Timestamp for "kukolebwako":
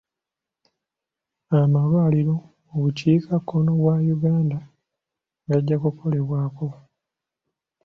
5.83-6.67